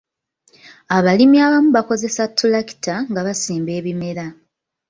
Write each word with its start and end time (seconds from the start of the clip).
Abalimi 0.97 1.37
abamu 1.47 1.69
bakozesa 1.77 2.21
ttulakita 2.29 2.95
nga 3.09 3.21
basimba 3.27 3.71
ebimera. 3.79 4.25